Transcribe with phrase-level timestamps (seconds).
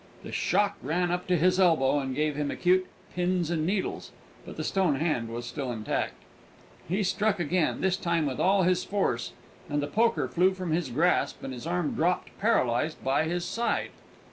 [0.23, 4.09] The shock ran up to his elbow, and gave him acute "pins and needles,"
[4.47, 6.15] but the stone hand was still intact.
[6.89, 9.33] He struck again this time with all his force
[9.69, 13.91] and the poker flew from his grasp, and his arm dropped paralyzed by his side.